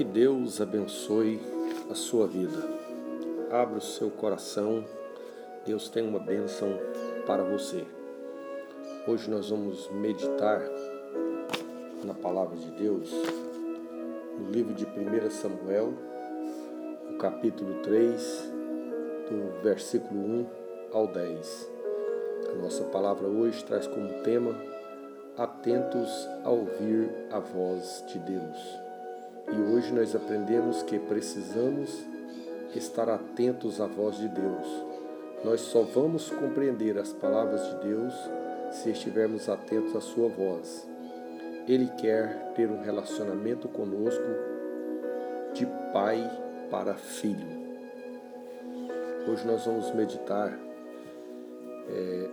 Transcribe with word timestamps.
Que 0.00 0.04
Deus 0.04 0.62
abençoe 0.62 1.38
a 1.90 1.94
sua 1.94 2.26
vida. 2.26 2.56
Abra 3.50 3.76
o 3.76 3.82
seu 3.82 4.08
coração. 4.08 4.82
Deus 5.66 5.90
tem 5.90 6.08
uma 6.08 6.18
bênção 6.18 6.70
para 7.26 7.44
você. 7.44 7.84
Hoje 9.06 9.28
nós 9.28 9.50
vamos 9.50 9.90
meditar 9.90 10.62
na 12.02 12.14
palavra 12.14 12.56
de 12.56 12.70
Deus 12.70 13.12
no 14.38 14.50
livro 14.50 14.72
de 14.72 14.86
1 14.86 15.30
Samuel, 15.30 15.92
no 17.06 17.18
capítulo 17.18 17.82
3, 17.82 18.52
do 19.28 19.62
versículo 19.62 20.18
1 20.18 20.46
ao 20.94 21.08
10. 21.08 21.70
A 22.50 22.54
nossa 22.54 22.84
palavra 22.84 23.28
hoje 23.28 23.62
traz 23.66 23.86
como 23.86 24.22
tema 24.22 24.56
Atentos 25.36 26.26
a 26.42 26.48
ouvir 26.48 27.10
a 27.30 27.38
voz 27.38 28.02
de 28.10 28.18
Deus. 28.20 28.89
E 29.52 29.60
hoje 29.60 29.92
nós 29.92 30.14
aprendemos 30.14 30.80
que 30.84 30.96
precisamos 30.96 32.06
estar 32.74 33.08
atentos 33.08 33.80
à 33.80 33.86
voz 33.86 34.16
de 34.16 34.28
Deus. 34.28 34.84
Nós 35.44 35.60
só 35.60 35.82
vamos 35.82 36.30
compreender 36.30 36.96
as 36.96 37.12
palavras 37.12 37.60
de 37.66 37.88
Deus 37.88 38.14
se 38.70 38.90
estivermos 38.90 39.48
atentos 39.48 39.96
à 39.96 40.00
sua 40.00 40.28
voz. 40.28 40.88
Ele 41.66 41.88
quer 41.98 42.52
ter 42.54 42.70
um 42.70 42.80
relacionamento 42.80 43.68
conosco 43.68 44.22
de 45.52 45.66
pai 45.92 46.22
para 46.70 46.94
filho. 46.94 47.60
Hoje 49.28 49.44
nós 49.46 49.66
vamos 49.66 49.92
meditar 49.92 50.56
é, 51.88 52.28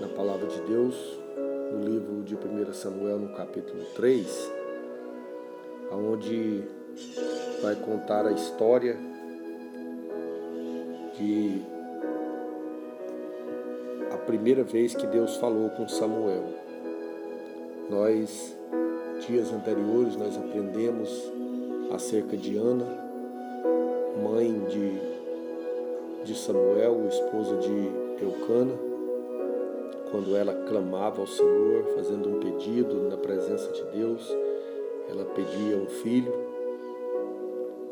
na 0.00 0.08
palavra 0.08 0.46
de 0.46 0.60
Deus, 0.62 1.20
no 1.72 1.84
livro 1.84 2.22
de 2.22 2.34
1 2.34 2.72
Samuel, 2.72 3.18
no 3.18 3.36
capítulo 3.36 3.84
3 3.94 4.55
onde 5.96 6.62
vai 7.62 7.74
contar 7.74 8.26
a 8.26 8.32
história 8.32 8.96
de 11.18 11.62
a 14.12 14.16
primeira 14.18 14.62
vez 14.62 14.94
que 14.94 15.06
Deus 15.06 15.36
falou 15.36 15.70
com 15.70 15.88
Samuel. 15.88 16.44
Nós, 17.88 18.56
dias 19.26 19.52
anteriores, 19.52 20.16
nós 20.16 20.36
aprendemos 20.36 21.32
acerca 21.92 22.36
de 22.36 22.56
Ana, 22.56 22.86
mãe 24.22 24.52
de, 24.68 26.24
de 26.24 26.38
Samuel, 26.38 27.06
esposa 27.08 27.56
de 27.56 28.22
Eucana, 28.22 28.74
quando 30.10 30.36
ela 30.36 30.54
clamava 30.68 31.20
ao 31.20 31.26
Senhor, 31.26 31.84
fazendo 31.94 32.28
um 32.28 32.40
pedido 32.40 33.08
na 33.08 33.16
presença 33.16 33.70
de 33.72 33.82
Deus 33.96 34.45
ela 35.08 35.24
pedia 35.24 35.76
um 35.76 35.86
filho. 35.86 36.32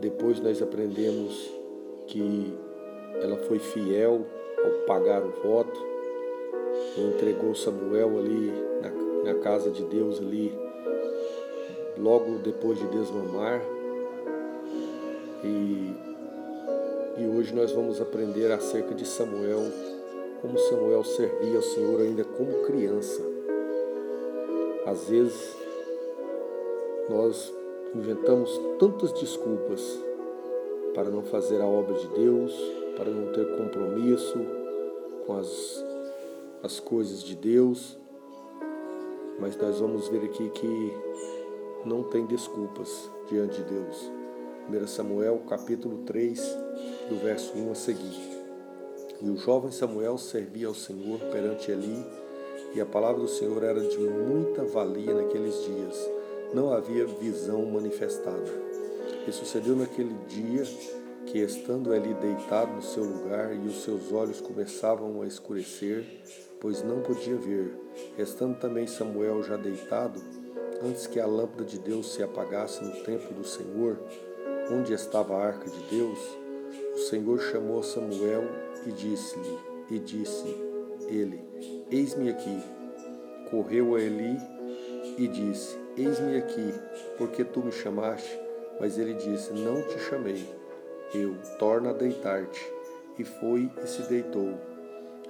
Depois 0.01 0.41
nós 0.41 0.61
aprendemos 0.61 1.51
que 2.07 2.53
ela 3.23 3.37
foi 3.39 3.59
fiel 3.59 4.27
ao 4.63 4.87
pagar 4.87 5.23
o 5.23 5.31
voto 5.31 5.95
entregou 6.97 7.55
Samuel 7.55 8.19
ali 8.19 8.53
na, 8.83 9.33
na 9.33 9.41
casa 9.41 9.71
de 9.71 9.83
Deus 9.85 10.19
ali 10.19 10.57
logo 11.99 12.39
depois 12.39 12.79
de 12.79 12.87
desmamar. 12.89 13.61
E, 15.43 15.95
e 17.19 17.27
hoje 17.27 17.55
nós 17.55 17.73
vamos 17.73 18.01
aprender 18.01 18.51
acerca 18.51 18.95
de 18.95 19.07
Samuel, 19.07 19.61
como 20.41 20.59
Samuel 20.59 21.05
servia 21.05 21.57
ao 21.57 21.63
Senhor 21.63 22.01
ainda 22.01 22.25
como 22.25 22.65
criança. 22.65 23.23
Às 24.87 25.09
vezes 25.09 25.57
nós 27.09 27.53
inventamos 27.95 28.51
tantas 28.79 29.13
desculpas 29.13 29.83
para 30.95 31.11
não 31.11 31.23
fazer 31.23 31.61
a 31.61 31.67
obra 31.67 31.95
de 31.95 32.07
Deus, 32.09 32.53
para 32.97 33.11
não 33.11 33.33
ter 33.33 33.57
compromisso 33.57 34.39
com 35.27 35.37
as, 35.37 35.85
as 36.63 36.81
coisas 36.81 37.23
de 37.23 37.35
Deus, 37.35 37.99
mas 39.39 39.57
nós 39.57 39.81
vamos 39.81 40.09
ver 40.09 40.25
aqui 40.25 40.49
que 40.51 40.93
não 41.85 42.05
tem 42.05 42.25
desculpas 42.25 43.11
diante 43.29 43.63
de 43.63 43.65
Deus. 43.65 44.11
1 44.71 44.87
Samuel 44.87 45.43
capítulo 45.49 45.99
3, 46.07 46.41
do 47.11 47.17
verso 47.23 47.53
1 47.55 47.71
a 47.71 47.75
seguir. 47.75 48.35
E 49.21 49.29
o 49.29 49.37
jovem 49.37 49.71
Samuel 49.71 50.17
servia 50.17 50.69
ao 50.69 50.75
Senhor 50.75 51.19
perante 51.31 51.71
Eli, 51.71 52.05
e 52.75 52.81
a 52.81 52.87
palavra 52.87 53.21
do 53.21 53.29
Senhor 53.29 53.63
era 53.63 53.81
de 53.81 53.99
muita 53.99 54.65
valia 54.65 55.15
naqueles 55.15 55.55
dias 55.65 56.15
não 56.55 56.73
havia 56.73 57.07
visão 57.07 57.67
manifestada. 57.67 58.51
E 59.27 59.33
sucedeu 59.33 59.75
naquele 59.75 60.15
dia 60.29 60.63
que, 61.27 61.39
estando 61.39 61.93
ali 61.93 62.15
deitado 62.15 62.73
no 62.73 62.83
seu 62.83 63.03
lugar, 63.03 63.55
e 63.55 63.67
os 63.67 63.83
seus 63.83 64.13
olhos 64.13 64.41
começavam 64.41 65.21
a 65.23 65.27
escurecer, 65.27 66.05
pois 66.61 66.83
não 66.83 67.01
podia 67.01 67.37
ver, 67.37 67.75
estando 68.19 68.59
também 68.59 68.87
Samuel 68.87 69.43
já 69.43 69.57
deitado, 69.57 70.21
antes 70.83 71.07
que 71.07 71.19
a 71.19 71.27
lâmpada 71.27 71.65
de 71.65 71.79
Deus 71.79 72.13
se 72.13 72.23
apagasse 72.23 72.85
no 72.85 72.93
templo 73.05 73.35
do 73.35 73.45
Senhor, 73.45 73.99
onde 74.71 74.93
estava 74.93 75.35
a 75.35 75.47
arca 75.47 75.69
de 75.69 75.81
Deus, 75.91 76.19
o 76.95 76.99
Senhor 76.99 77.41
chamou 77.41 77.83
Samuel 77.83 78.45
e 78.87 78.93
disse-lhe, 78.93 79.59
e 79.91 79.99
disse 79.99 80.47
ele: 81.09 81.43
Eis-me 81.91 82.31
aqui. 82.31 82.63
Correu 83.51 83.95
a 83.95 84.01
Eli 84.01 84.37
e 85.19 85.29
disse: 85.29 85.84
Eis-me 85.97 86.37
aqui, 86.37 86.75
porque 87.17 87.45
tu 87.45 87.61
me 87.61 87.71
chamaste. 87.71 88.37
Mas 88.81 88.99
ele 88.99 89.15
disse: 89.15 89.53
Não 89.53 89.81
te 89.83 89.97
chamei. 90.01 90.45
Eu, 91.15 91.37
torna 91.59 91.91
a 91.91 91.93
deitar-te. 91.93 92.61
E 93.17 93.23
foi 93.23 93.71
e 93.81 93.87
se 93.87 94.03
deitou. 94.03 94.55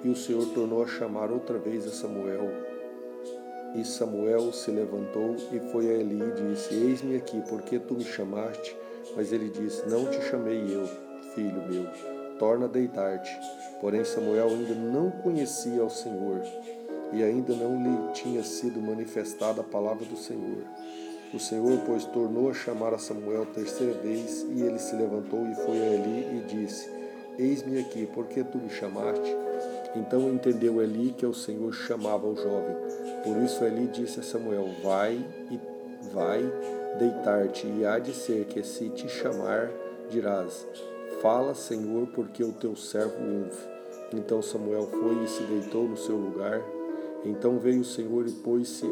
E 0.03 0.09
o 0.09 0.17
Senhor 0.17 0.47
tornou 0.55 0.83
a 0.83 0.87
chamar 0.87 1.31
outra 1.31 1.59
vez 1.59 1.87
a 1.87 1.91
Samuel. 1.91 2.49
E 3.75 3.85
Samuel 3.85 4.53
se 4.53 4.71
levantou 4.71 5.37
e 5.53 5.61
foi 5.71 5.91
a 5.91 5.99
Eli 5.99 6.23
e 6.23 6.49
disse: 6.49 6.75
Eis-me 6.75 7.17
aqui, 7.17 7.43
porque 7.47 7.79
tu 7.79 7.93
me 7.93 8.05
chamaste. 8.05 8.75
Mas 9.15 9.35
ele 9.35 9.51
disse: 9.51 9.87
Não 9.87 10.07
te 10.07 10.19
chamei 10.23 10.65
eu, 10.75 10.89
filho 11.35 11.63
meu. 11.69 11.87
Torna 12.39 12.65
a 12.65 12.69
deitar-te. 12.69 13.31
Porém, 13.83 14.03
Samuel 14.03 14.49
ainda 14.49 14.75
não 14.75 15.11
conhecia 15.11 15.83
ao 15.83 15.91
Senhor 15.91 16.41
e 17.15 17.23
ainda 17.23 17.55
não 17.55 17.83
lhe 17.83 18.13
tinha 18.13 18.43
sido 18.43 18.81
manifestada 18.81 19.61
a 19.61 19.65
palavra 19.65 20.05
do 20.05 20.17
Senhor. 20.17 20.65
O 21.33 21.39
Senhor, 21.39 21.81
pois, 21.87 22.05
tornou 22.05 22.51
a 22.51 22.55
chamar 22.55 22.95
a 22.95 22.99
Samuel 22.99 23.47
terceira 23.47 23.95
vez, 23.95 24.47
e 24.51 24.63
ele 24.63 24.79
se 24.79 24.95
levantou 24.95 25.47
e 25.47 25.55
foi 25.55 25.81
a 25.81 25.95
Eli 25.95 26.39
e 26.39 26.45
disse: 26.47 26.89
Eis-me 27.39 27.81
aqui, 27.81 28.09
porque 28.15 28.45
tu 28.45 28.59
me 28.59 28.71
chamaste? 28.71 29.35
Então 29.97 30.33
entendeu 30.33 30.83
Eli 30.83 31.13
que 31.17 31.27
o 31.27 31.35
Senhor 31.35 31.73
chamava 31.73 32.27
o 32.27 32.37
jovem. 32.37 32.77
Por 33.23 33.37
isso 33.43 33.65
Eli 33.65 33.87
disse 33.89 34.21
a 34.21 34.23
Samuel: 34.23 34.69
Vai 34.83 35.15
e 35.51 35.59
vai 36.13 36.43
deitar-te, 36.99 37.67
e 37.67 37.85
há 37.85 37.99
de 37.99 38.13
ser 38.13 38.45
que 38.45 38.63
se 38.63 38.89
te 38.91 39.09
chamar, 39.09 39.71
dirás: 40.11 40.67
Fala, 41.21 41.55
Senhor, 41.55 42.07
porque 42.09 42.45
o 42.45 42.53
teu 42.53 42.77
servo 42.77 43.17
ouve. 43.17 43.75
Então 44.13 44.41
Samuel 44.43 44.87
foi 44.87 45.25
e 45.25 45.29
se 45.29 45.43
deitou 45.45 45.89
no 45.89 45.97
seu 45.97 46.17
lugar. 46.17 46.63
Então 47.25 47.59
veio 47.59 47.81
o 47.81 47.85
Senhor 47.85 48.27
e 48.27 48.33
pôs-se 48.33 48.87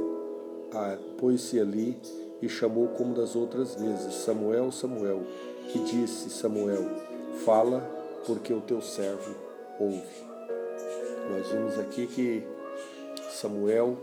pôs 1.18 1.54
ali 1.54 1.96
e 2.40 2.48
chamou 2.48 2.88
como 2.88 3.14
das 3.14 3.36
outras 3.36 3.74
vezes, 3.74 4.14
Samuel, 4.14 4.72
Samuel. 4.72 5.22
E 5.74 5.78
disse 5.78 6.30
Samuel, 6.30 6.84
fala, 7.44 7.80
porque 8.26 8.52
o 8.52 8.60
teu 8.60 8.80
servo 8.80 9.34
ouve. 9.78 10.32
Nós 11.30 11.48
vimos 11.48 11.78
aqui 11.78 12.06
que 12.06 12.42
Samuel 13.30 13.96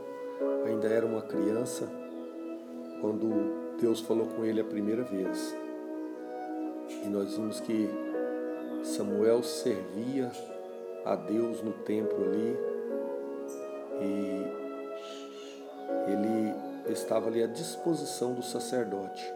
ainda 0.65 0.87
era 0.87 1.05
uma 1.05 1.21
criança 1.21 1.89
quando 3.01 3.77
Deus 3.79 3.99
falou 3.99 4.27
com 4.27 4.45
ele 4.45 4.61
a 4.61 4.63
primeira 4.63 5.03
vez. 5.03 5.55
E 7.03 7.07
nós 7.07 7.35
vimos 7.35 7.59
que 7.59 7.89
Samuel 8.83 9.43
servia 9.43 10.31
a 11.05 11.15
Deus 11.15 11.61
no 11.61 11.71
templo 11.71 12.23
ali, 12.23 12.57
e 14.01 14.45
ele 16.07 16.53
estava 16.91 17.27
ali 17.27 17.43
à 17.43 17.47
disposição 17.47 18.33
do 18.33 18.41
sacerdote. 18.41 19.33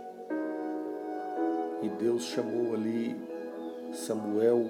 E 1.82 1.90
Deus 1.90 2.24
chamou 2.24 2.74
ali 2.74 3.16
Samuel 3.92 4.70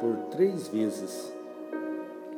por 0.00 0.16
três 0.30 0.68
vezes, 0.68 1.32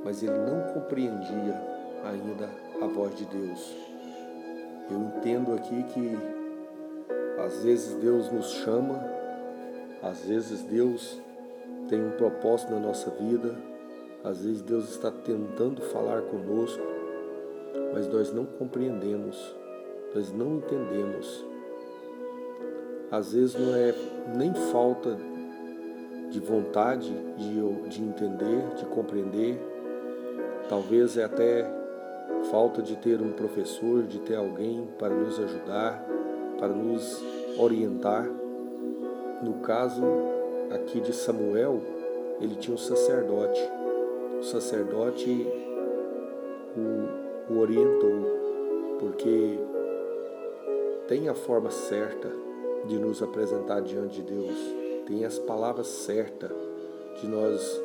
mas 0.05 0.23
ele 0.23 0.37
não 0.39 0.75
compreendia 0.75 1.61
ainda 2.05 2.51
a 2.83 2.87
voz 2.87 3.17
de 3.17 3.25
Deus. 3.25 3.75
Eu 4.91 5.01
entendo 5.01 5.55
aqui 5.55 5.83
que 5.85 6.19
às 7.43 7.65
vezes 7.65 7.95
Deus 7.95 8.31
nos 8.31 8.51
chama, 8.51 9.03
às 10.03 10.21
vezes 10.27 10.61
Deus 10.63 11.19
tem 11.89 12.05
um 12.05 12.11
propósito 12.13 12.73
na 12.73 12.79
nossa 12.79 13.11
vida, 13.11 13.55
às 14.25 14.43
vezes 14.43 14.63
Deus 14.63 14.89
está 14.89 15.11
tentando 15.11 15.83
falar 15.83 16.23
conosco, 16.23 16.83
mas 17.93 18.09
nós 18.09 18.33
não 18.33 18.47
compreendemos, 18.47 19.55
nós 20.15 20.33
não 20.33 20.57
entendemos. 20.57 21.45
às 23.11 23.33
vezes 23.33 23.55
não 23.55 23.77
é 23.77 23.95
nem 24.35 24.53
falta 24.73 25.17
de 26.31 26.41
vontade 26.41 27.13
de, 27.37 27.89
de 27.89 28.03
entender, 28.03 28.75
de 28.77 28.87
compreender, 28.87 29.61
talvez 30.69 31.17
é 31.19 31.25
até 31.25 31.71
falta 32.51 32.83
de 32.83 32.97
ter 32.97 33.21
um 33.21 33.33
professor, 33.33 34.03
de 34.05 34.19
ter 34.21 34.37
alguém 34.37 34.89
para 34.99 35.15
nos 35.15 35.39
ajudar, 35.39 36.05
para 36.59 36.69
nos 36.69 37.23
orientar. 37.59 38.29
No 39.43 39.55
caso 39.61 40.03
aqui 40.73 41.01
de 41.01 41.13
Samuel, 41.13 41.81
ele 42.41 42.57
tinha 42.57 42.75
um 42.75 42.79
sacerdote. 42.79 43.61
O 44.39 44.43
sacerdote 44.43 45.47
o, 46.77 47.53
o 47.53 47.59
orientou, 47.59 48.99
porque 48.99 49.59
tem 51.09 51.29
a 51.29 51.35
forma 51.35 51.71
certa 51.71 52.31
de 52.87 52.99
nos 52.99 53.23
apresentar 53.23 53.81
diante 53.81 54.23
de 54.23 54.35
Deus, 54.35 54.57
tem 55.07 55.25
as 55.25 55.39
palavras 55.39 55.87
certas 55.87 56.51
de 57.21 57.29
nós 57.29 57.83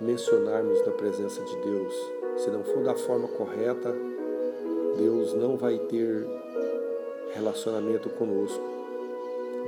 mencionarmos 0.00 0.84
na 0.84 0.92
presença 0.92 1.42
de 1.42 1.56
Deus. 1.56 1.94
Se 2.36 2.50
não 2.50 2.64
for 2.64 2.82
da 2.82 2.94
forma 2.94 3.28
correta, 3.28 3.94
Deus 4.96 5.34
não 5.34 5.56
vai 5.56 5.78
ter 5.78 6.26
relacionamento 7.32 8.08
conosco. 8.10 8.62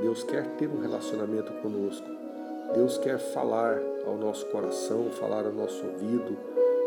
Deus 0.00 0.22
quer 0.22 0.46
ter 0.56 0.68
um 0.68 0.80
relacionamento 0.80 1.52
conosco. 1.54 2.25
Deus 2.74 2.98
quer 2.98 3.18
falar 3.18 3.80
ao 4.06 4.16
nosso 4.16 4.46
coração, 4.46 5.10
falar 5.10 5.46
ao 5.46 5.52
nosso 5.52 5.84
ouvido, 5.86 6.36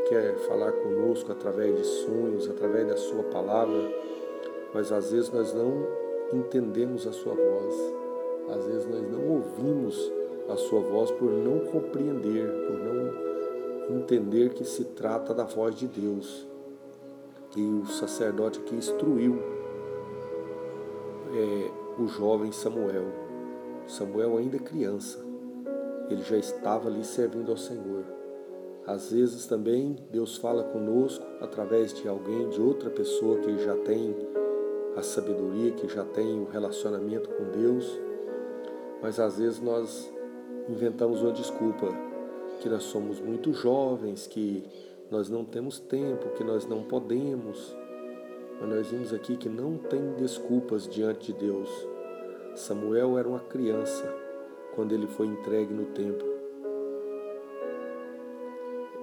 quer 0.07 0.35
falar 0.47 0.71
conosco 0.71 1.31
através 1.31 1.77
de 1.77 1.83
sonhos, 1.83 2.49
através 2.49 2.87
da 2.87 2.97
Sua 2.97 3.23
palavra 3.23 4.09
mas 4.73 4.91
às 4.91 5.11
vezes 5.11 5.31
nós 5.31 5.53
não 5.53 5.87
entendemos 6.33 7.07
a 7.07 7.11
sua 7.11 7.33
voz, 7.33 7.75
às 8.55 8.65
vezes 8.65 8.85
nós 8.85 9.01
não 9.11 9.27
ouvimos 9.27 10.11
a 10.47 10.55
sua 10.55 10.79
voz 10.81 11.11
por 11.11 11.31
não 11.31 11.59
compreender, 11.59 12.47
por 12.67 12.77
não 12.79 13.97
entender 13.97 14.53
que 14.53 14.63
se 14.63 14.83
trata 14.83 15.33
da 15.33 15.43
voz 15.43 15.75
de 15.75 15.87
Deus. 15.87 16.47
E 17.55 17.61
o 17.61 17.87
sacerdote 17.87 18.59
que 18.59 18.75
instruiu 18.75 19.39
é, 21.33 22.01
o 22.01 22.07
jovem 22.07 22.51
Samuel. 22.51 23.05
Samuel 23.87 24.37
ainda 24.37 24.57
é 24.57 24.59
criança, 24.59 25.19
ele 26.09 26.23
já 26.23 26.37
estava 26.37 26.89
ali 26.89 27.03
servindo 27.03 27.51
ao 27.51 27.57
Senhor. 27.57 28.03
Às 28.85 29.11
vezes 29.11 29.45
também 29.45 29.95
Deus 30.11 30.37
fala 30.37 30.63
conosco 30.63 31.23
através 31.39 31.93
de 31.93 32.07
alguém, 32.07 32.49
de 32.49 32.59
outra 32.59 32.89
pessoa 32.89 33.37
que 33.39 33.57
já 33.59 33.75
tem 33.75 34.15
a 34.95 35.03
sabedoria, 35.03 35.71
que 35.71 35.87
já 35.87 36.03
tem 36.03 36.41
o 36.41 36.49
relacionamento 36.49 37.29
com 37.29 37.43
Deus, 37.51 37.99
mas 39.01 39.19
às 39.19 39.37
vezes 39.37 39.61
nós 39.61 40.11
inventamos 40.67 41.21
uma 41.21 41.31
desculpa, 41.31 41.87
que 42.59 42.67
nós 42.67 42.83
somos 42.83 43.19
muito 43.21 43.53
jovens, 43.53 44.27
que 44.27 44.63
nós 45.09 45.29
não 45.29 45.45
temos 45.45 45.79
tempo, 45.79 46.29
que 46.29 46.43
nós 46.43 46.65
não 46.65 46.83
podemos. 46.83 47.75
Mas 48.59 48.69
nós 48.69 48.87
vimos 48.87 49.13
aqui 49.13 49.37
que 49.37 49.47
não 49.47 49.77
tem 49.77 50.13
desculpas 50.15 50.87
diante 50.87 51.31
de 51.31 51.39
Deus. 51.39 51.69
Samuel 52.55 53.17
era 53.17 53.27
uma 53.27 53.39
criança 53.39 54.13
quando 54.75 54.93
ele 54.93 55.07
foi 55.07 55.27
entregue 55.27 55.73
no 55.73 55.85
templo. 55.87 56.27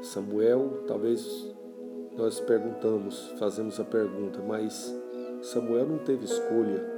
Samuel, 0.02 0.84
talvez 0.86 1.54
nós 2.16 2.40
perguntamos, 2.40 3.32
fazemos 3.38 3.78
a 3.80 3.84
pergunta, 3.84 4.40
mas 4.40 4.94
Samuel 5.42 5.86
não 5.86 5.98
teve 5.98 6.24
escolha. 6.24 6.96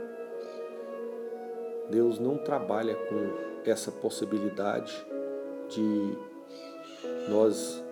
Deus 1.91 2.19
não 2.19 2.37
trabalha 2.38 2.94
com 2.94 3.69
essa 3.69 3.91
possibilidade 3.91 4.94
de 5.69 6.17
nós, 7.29 7.82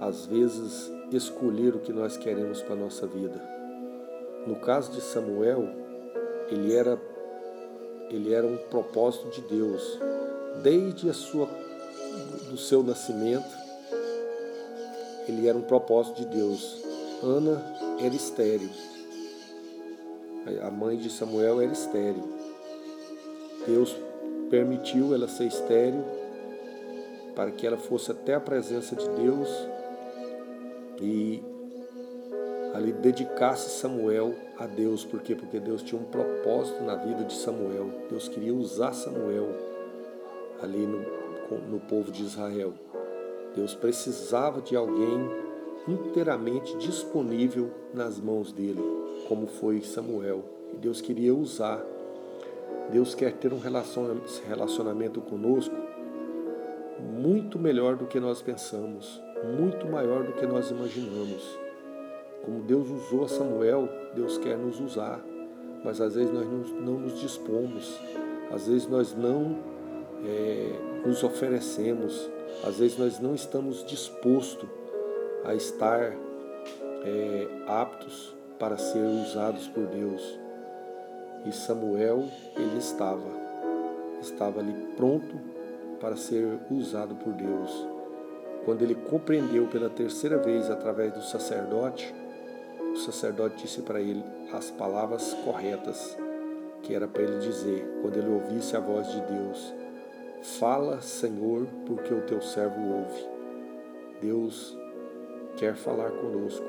às 0.00 0.26
vezes, 0.26 0.90
escolher 1.12 1.74
o 1.74 1.80
que 1.80 1.92
nós 1.92 2.16
queremos 2.16 2.62
para 2.62 2.74
a 2.74 2.78
nossa 2.78 3.06
vida. 3.06 3.40
No 4.46 4.56
caso 4.56 4.92
de 4.92 5.00
Samuel, 5.00 5.68
ele 6.48 6.74
era, 6.74 6.98
ele 8.10 8.32
era 8.32 8.46
um 8.46 8.56
propósito 8.56 9.28
de 9.30 9.40
Deus. 9.42 9.98
Desde 10.62 11.10
a 11.10 11.14
sua, 11.14 11.48
do 12.50 12.56
seu 12.56 12.82
nascimento, 12.82 13.54
ele 15.28 15.46
era 15.46 15.56
um 15.56 15.62
propósito 15.62 16.16
de 16.16 16.26
Deus. 16.26 16.84
Ana 17.22 17.62
era 18.00 18.14
estéril 18.14 18.70
a 20.62 20.70
mãe 20.70 20.96
de 20.96 21.10
Samuel 21.10 21.60
era 21.60 21.72
estéril. 21.72 22.22
Deus 23.66 23.96
permitiu 24.48 25.12
ela 25.12 25.26
ser 25.26 25.46
estéril 25.46 26.04
para 27.34 27.50
que 27.50 27.66
ela 27.66 27.76
fosse 27.76 28.12
até 28.12 28.34
a 28.34 28.40
presença 28.40 28.94
de 28.94 29.08
Deus 29.10 29.48
e 31.00 31.42
ali 32.76 32.92
dedicasse 32.92 33.80
Samuel 33.80 34.34
a 34.58 34.66
Deus, 34.66 35.02
por 35.02 35.20
quê? 35.20 35.34
Porque 35.34 35.58
Deus 35.58 35.82
tinha 35.82 36.00
um 36.00 36.04
propósito 36.04 36.84
na 36.84 36.94
vida 36.94 37.24
de 37.24 37.34
Samuel. 37.34 37.90
Deus 38.10 38.28
queria 38.28 38.54
usar 38.54 38.92
Samuel 38.92 39.48
ali 40.60 40.86
no, 40.86 41.00
no 41.70 41.80
povo 41.80 42.12
de 42.12 42.22
Israel. 42.22 42.74
Deus 43.54 43.74
precisava 43.74 44.60
de 44.60 44.76
alguém 44.76 45.26
inteiramente 45.88 46.76
disponível 46.76 47.70
nas 47.94 48.20
mãos 48.20 48.52
dele, 48.52 48.82
como 49.26 49.46
foi 49.46 49.80
Samuel. 49.80 50.44
E 50.74 50.76
Deus 50.76 51.00
queria 51.00 51.34
usar. 51.34 51.82
Deus 52.92 53.14
quer 53.14 53.32
ter 53.32 53.54
um 53.54 53.58
relacionamento 53.58 55.20
conosco 55.22 55.74
muito 57.00 57.58
melhor 57.58 57.96
do 57.96 58.06
que 58.06 58.20
nós 58.20 58.42
pensamos, 58.42 59.20
muito 59.58 59.86
maior 59.86 60.24
do 60.24 60.32
que 60.32 60.46
nós 60.46 60.70
imaginamos. 60.70 61.65
Como 62.46 62.62
Deus 62.62 62.88
usou 62.88 63.26
Samuel, 63.26 63.88
Deus 64.14 64.38
quer 64.38 64.56
nos 64.56 64.78
usar, 64.80 65.20
mas 65.84 66.00
às 66.00 66.14
vezes 66.14 66.32
nós 66.32 66.46
não 66.46 66.94
nos 67.00 67.20
dispomos, 67.20 68.00
às 68.52 68.68
vezes 68.68 68.86
nós 68.86 69.12
não 69.16 69.58
é, 70.24 70.70
nos 71.04 71.24
oferecemos, 71.24 72.30
às 72.64 72.78
vezes 72.78 72.96
nós 72.96 73.18
não 73.18 73.34
estamos 73.34 73.84
dispostos 73.84 74.68
a 75.44 75.56
estar 75.56 76.12
é, 77.04 77.48
aptos 77.66 78.32
para 78.60 78.76
ser 78.76 79.02
usados 79.02 79.66
por 79.66 79.84
Deus. 79.86 80.38
E 81.44 81.52
Samuel, 81.52 82.28
ele 82.56 82.78
estava, 82.78 83.28
estava 84.20 84.60
ali 84.60 84.72
pronto 84.96 85.34
para 86.00 86.14
ser 86.14 86.46
usado 86.70 87.16
por 87.16 87.32
Deus. 87.32 87.88
Quando 88.64 88.82
ele 88.82 88.94
compreendeu 88.94 89.66
pela 89.66 89.90
terceira 89.90 90.38
vez 90.38 90.70
através 90.70 91.12
do 91.12 91.22
sacerdote, 91.22 92.14
o 92.96 92.98
sacerdote 92.98 93.62
disse 93.62 93.82
para 93.82 94.00
ele 94.00 94.24
as 94.52 94.70
palavras 94.70 95.34
corretas 95.44 96.16
que 96.82 96.94
era 96.94 97.06
para 97.06 97.22
ele 97.22 97.38
dizer 97.40 97.86
quando 98.00 98.16
ele 98.16 98.30
ouvisse 98.30 98.76
a 98.76 98.80
voz 98.80 99.06
de 99.08 99.20
Deus: 99.20 99.74
Fala, 100.58 101.00
Senhor, 101.00 101.66
porque 101.84 102.14
o 102.14 102.22
teu 102.22 102.40
servo 102.40 102.80
ouve. 102.80 103.28
Deus 104.20 104.76
quer 105.56 105.74
falar 105.74 106.10
conosco. 106.10 106.64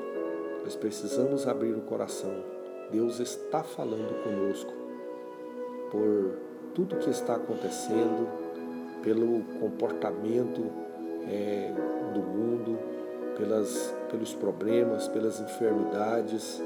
Nós 0.64 0.76
precisamos 0.76 1.46
abrir 1.46 1.72
o 1.72 1.82
coração. 1.82 2.44
Deus 2.90 3.20
está 3.20 3.62
falando 3.62 4.22
conosco 4.22 4.72
por 5.90 6.38
tudo 6.74 6.96
que 6.96 7.10
está 7.10 7.36
acontecendo, 7.36 8.28
pelo 9.02 9.42
comportamento 9.60 10.62
é, 11.26 11.72
do 12.12 12.20
mundo, 12.20 12.97
pelas, 13.38 13.94
pelos 14.10 14.34
problemas, 14.34 15.08
pelas 15.08 15.40
enfermidades, 15.40 16.60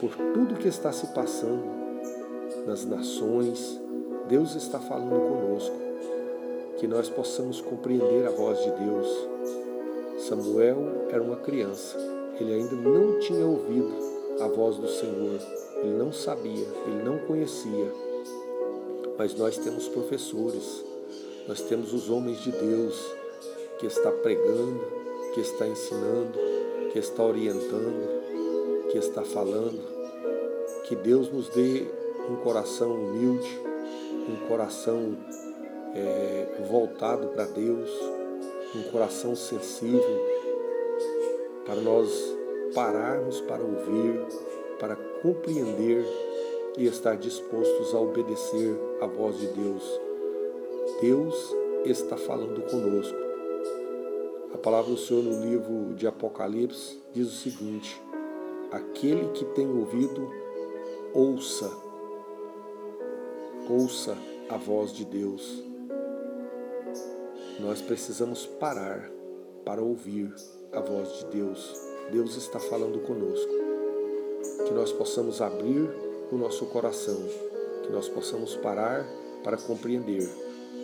por 0.00 0.16
tudo 0.16 0.58
que 0.58 0.68
está 0.68 0.90
se 0.92 1.08
passando 1.08 1.64
nas 2.66 2.84
nações. 2.86 3.78
Deus 4.28 4.54
está 4.54 4.78
falando 4.78 5.20
conosco. 5.28 5.76
Que 6.78 6.86
nós 6.86 7.10
possamos 7.10 7.60
compreender 7.60 8.26
a 8.26 8.30
voz 8.30 8.58
de 8.60 8.70
Deus 8.70 9.30
Samuel 10.20 11.08
era 11.10 11.22
uma 11.22 11.36
criança, 11.36 11.96
ele 12.38 12.52
ainda 12.52 12.74
não 12.76 13.18
tinha 13.20 13.44
ouvido 13.44 13.90
a 14.40 14.48
voz 14.48 14.76
do 14.76 14.86
Senhor, 14.86 15.40
ele 15.82 15.94
não 15.94 16.12
sabia, 16.12 16.66
ele 16.86 17.02
não 17.02 17.18
conhecia. 17.20 17.90
Mas 19.16 19.34
nós 19.34 19.56
temos 19.56 19.88
professores, 19.88 20.84
nós 21.48 21.62
temos 21.62 21.94
os 21.94 22.10
homens 22.10 22.38
de 22.40 22.52
Deus 22.52 23.02
que 23.78 23.86
está 23.86 24.12
pregando, 24.12 24.99
que 25.34 25.40
está 25.40 25.66
ensinando, 25.66 26.38
que 26.92 26.98
está 26.98 27.22
orientando, 27.22 28.88
que 28.90 28.98
está 28.98 29.22
falando. 29.22 29.80
Que 30.84 30.96
Deus 30.96 31.30
nos 31.30 31.48
dê 31.50 31.86
um 32.28 32.36
coração 32.36 32.92
humilde, 32.92 33.60
um 34.28 34.48
coração 34.48 35.16
é, 35.94 36.64
voltado 36.68 37.28
para 37.28 37.44
Deus, 37.44 37.90
um 38.74 38.82
coração 38.90 39.34
sensível, 39.34 40.26
para 41.64 41.76
nós 41.76 42.36
pararmos 42.74 43.40
para 43.42 43.62
ouvir, 43.62 44.20
para 44.78 44.96
compreender 45.22 46.04
e 46.76 46.86
estar 46.86 47.16
dispostos 47.16 47.94
a 47.94 47.98
obedecer 47.98 48.76
à 49.00 49.06
voz 49.06 49.38
de 49.38 49.48
Deus. 49.48 50.00
Deus 51.00 51.56
está 51.84 52.16
falando 52.16 52.62
conosco. 52.70 53.29
A 54.52 54.58
palavra 54.58 54.90
do 54.90 54.98
Senhor 54.98 55.22
no 55.22 55.40
livro 55.44 55.94
de 55.94 56.06
Apocalipse 56.08 57.00
diz 57.12 57.28
o 57.28 57.36
seguinte: 57.36 58.02
Aquele 58.72 59.28
que 59.28 59.44
tem 59.44 59.68
ouvido, 59.68 60.28
ouça, 61.14 61.70
ouça 63.68 64.16
a 64.48 64.56
voz 64.56 64.92
de 64.92 65.04
Deus. 65.04 65.62
Nós 67.60 67.80
precisamos 67.80 68.44
parar 68.44 69.08
para 69.64 69.80
ouvir 69.80 70.34
a 70.72 70.80
voz 70.80 71.18
de 71.18 71.26
Deus. 71.26 71.72
Deus 72.10 72.36
está 72.36 72.58
falando 72.58 72.98
conosco. 73.00 73.52
Que 74.66 74.74
nós 74.74 74.92
possamos 74.92 75.40
abrir 75.40 75.88
o 76.32 76.36
nosso 76.36 76.66
coração, 76.66 77.18
que 77.84 77.92
nós 77.92 78.08
possamos 78.08 78.56
parar 78.56 79.06
para 79.44 79.56
compreender 79.56 80.28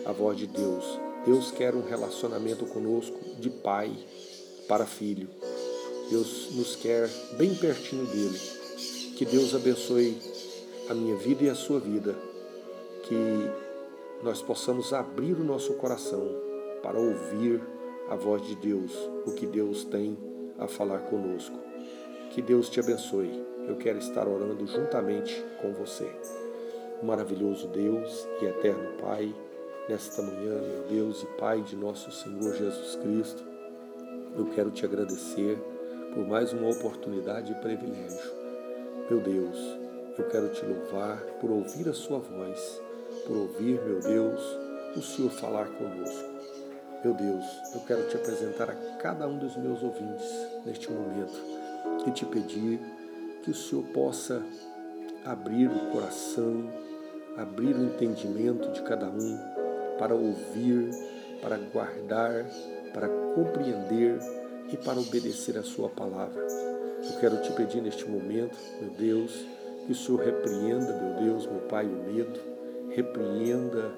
a 0.05 0.11
voz 0.13 0.37
de 0.37 0.47
Deus. 0.47 1.06
Deus 1.27 1.51
quer 1.51 1.75
um 1.75 1.83
relacionamento 1.83 2.65
conosco 2.67 3.19
de 3.37 3.49
pai 3.49 3.91
para 4.65 4.85
filho. 4.85 5.27
Deus 6.09 6.55
nos 6.55 6.77
quer 6.77 7.09
bem 7.37 7.53
pertinho 7.53 8.05
dele. 8.05 8.39
Que 9.17 9.25
Deus 9.25 9.53
abençoe 9.53 10.17
a 10.89 10.93
minha 10.93 11.17
vida 11.17 11.43
e 11.43 11.49
a 11.49 11.53
sua 11.53 11.81
vida. 11.81 12.15
Que 13.03 13.13
nós 14.23 14.41
possamos 14.41 14.93
abrir 14.93 15.33
o 15.33 15.43
nosso 15.43 15.73
coração 15.73 16.25
para 16.81 16.97
ouvir 16.97 17.61
a 18.09 18.15
voz 18.15 18.41
de 18.47 18.55
Deus, 18.55 18.93
o 19.25 19.33
que 19.33 19.45
Deus 19.45 19.83
tem 19.83 20.17
a 20.57 20.65
falar 20.65 20.99
conosco. 21.09 21.59
Que 22.31 22.41
Deus 22.41 22.69
te 22.69 22.79
abençoe. 22.79 23.43
Eu 23.67 23.75
quero 23.75 23.99
estar 23.99 24.29
orando 24.29 24.65
juntamente 24.65 25.43
com 25.61 25.73
você. 25.73 26.09
Maravilhoso 27.03 27.67
Deus 27.67 28.25
e 28.41 28.45
eterno 28.45 28.93
Pai, 29.01 29.35
nesta 29.89 30.21
manhã, 30.21 30.61
meu 30.61 30.83
Deus 30.89 31.23
e 31.23 31.25
Pai 31.39 31.61
de 31.61 31.75
nosso 31.75 32.11
Senhor 32.11 32.53
Jesus 32.53 32.95
Cristo, 32.95 33.43
eu 34.37 34.45
quero 34.47 34.69
te 34.69 34.85
agradecer 34.85 35.57
por 36.13 36.27
mais 36.27 36.51
uma 36.51 36.69
oportunidade 36.69 37.53
e 37.53 37.55
privilégio. 37.55 38.31
Meu 39.09 39.21
Deus, 39.21 39.57
eu 40.17 40.27
quero 40.27 40.49
te 40.49 40.65
louvar 40.65 41.17
por 41.39 41.49
ouvir 41.49 41.87
a 41.87 41.93
Sua 41.93 42.19
voz, 42.19 42.81
por 43.25 43.37
ouvir, 43.37 43.81
meu 43.81 44.01
Deus, 44.01 44.41
o 44.95 45.01
Senhor 45.01 45.31
falar 45.31 45.69
conosco. 45.69 46.37
Meu 47.01 47.13
Deus, 47.13 47.45
eu 47.73 47.79
quero 47.81 48.09
te 48.09 48.17
apresentar 48.17 48.69
a 48.69 48.75
cada 48.97 49.25
um 49.25 49.37
dos 49.37 49.55
meus 49.55 49.81
ouvintes 49.81 50.27
neste 50.65 50.91
momento 50.91 51.39
e 52.05 52.11
te 52.11 52.25
pedir 52.25 52.81
que 53.41 53.51
o 53.51 53.55
Senhor 53.55 53.85
possa 53.93 54.43
abrir 55.23 55.69
o 55.69 55.91
coração, 55.91 56.69
abrir 57.37 57.73
o 57.73 57.85
entendimento 57.85 58.69
de 58.71 58.81
cada 58.81 59.07
um 59.07 59.56
para 59.97 60.13
ouvir, 60.13 60.91
para 61.41 61.57
guardar, 61.57 62.45
para 62.93 63.07
compreender 63.35 64.19
e 64.71 64.77
para 64.77 64.99
obedecer 64.99 65.57
a 65.57 65.63
Sua 65.63 65.89
palavra. 65.89 66.45
Eu 67.03 67.19
quero 67.19 67.41
te 67.41 67.51
pedir 67.53 67.81
neste 67.81 68.09
momento, 68.09 68.57
meu 68.81 68.91
Deus, 68.91 69.45
que 69.85 69.91
o 69.91 69.95
Senhor 69.95 70.21
repreenda, 70.21 70.93
meu 70.93 71.23
Deus, 71.23 71.45
meu 71.45 71.61
Pai, 71.61 71.85
o 71.85 72.13
medo, 72.13 72.39
repreenda 72.89 73.91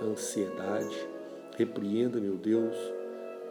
a 0.00 0.04
ansiedade, 0.04 1.14
Repreenda, 1.56 2.18
meu 2.18 2.34
Deus, 2.34 2.74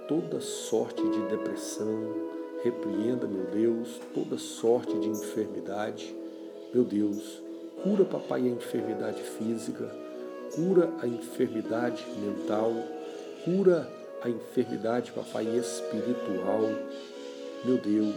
toda 0.10 0.42
sorte 0.42 1.02
de 1.02 1.22
depressão, 1.30 2.14
repreenda, 2.62 3.26
meu 3.26 3.46
Deus, 3.46 4.02
toda 4.14 4.38
sorte 4.38 4.94
de 5.00 5.08
enfermidade. 5.08 6.14
Meu 6.74 6.84
Deus, 6.84 7.42
cura, 7.82 8.04
papai, 8.04 8.42
a 8.42 8.50
enfermidade 8.50 9.22
física, 9.22 9.90
cura 10.56 10.90
a 11.02 11.08
enfermidade 11.08 12.06
mental, 12.18 12.72
cura 13.44 13.90
a 14.22 14.30
enfermidade, 14.30 15.12
papai, 15.12 15.46
espiritual. 15.58 16.62
Meu 17.66 17.78
Deus, 17.78 18.16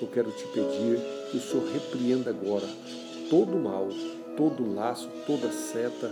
eu 0.00 0.08
quero 0.08 0.30
te 0.32 0.44
pedir 0.48 1.00
que 1.30 1.36
o 1.36 1.40
Senhor 1.40 1.66
repreenda 1.72 2.30
agora 2.30 2.66
todo 3.28 3.56
mal, 3.56 3.88
todo 4.36 4.74
laço, 4.74 5.08
toda 5.26 5.50
seta, 5.52 6.10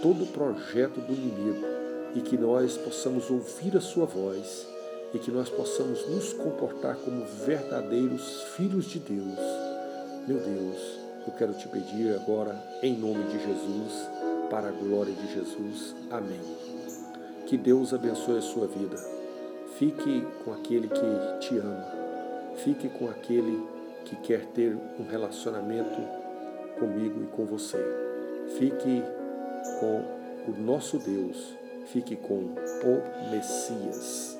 todo 0.00 0.30
projeto 0.32 1.00
do 1.00 1.12
inimigo 1.12 1.66
e 2.14 2.20
que 2.20 2.36
nós 2.36 2.76
possamos 2.76 3.30
ouvir 3.30 3.76
a 3.76 3.80
Sua 3.80 4.06
voz 4.06 4.66
e 5.12 5.18
que 5.18 5.30
nós 5.30 5.48
possamos 5.48 6.08
nos 6.08 6.32
comportar 6.32 6.96
como 6.96 7.24
verdadeiros 7.44 8.42
filhos 8.56 8.86
de 8.86 8.98
Deus. 8.98 9.38
Meu 10.26 10.38
Deus, 10.38 10.98
eu 11.26 11.32
quero 11.34 11.54
te 11.54 11.68
pedir 11.68 12.14
agora, 12.14 12.56
em 12.82 12.96
nome 12.96 13.24
de 13.24 13.38
Jesus, 13.38 14.08
para 14.52 14.68
a 14.68 14.70
glória 14.70 15.14
de 15.14 15.32
Jesus. 15.32 15.96
Amém. 16.10 16.40
Que 17.46 17.56
Deus 17.56 17.94
abençoe 17.94 18.36
a 18.36 18.42
sua 18.42 18.66
vida. 18.66 18.96
Fique 19.78 20.24
com 20.44 20.52
aquele 20.52 20.88
que 20.88 21.38
te 21.40 21.56
ama. 21.56 21.86
Fique 22.56 22.88
com 22.90 23.08
aquele 23.08 23.66
que 24.04 24.14
quer 24.16 24.44
ter 24.48 24.76
um 25.00 25.08
relacionamento 25.10 25.98
comigo 26.78 27.22
e 27.24 27.26
com 27.34 27.46
você. 27.46 27.82
Fique 28.58 29.02
com 29.80 30.04
o 30.46 30.54
nosso 30.60 30.98
Deus 30.98 31.62
Fique 31.86 32.16
com 32.16 32.34
o 32.34 33.30
Messias. 33.30 34.31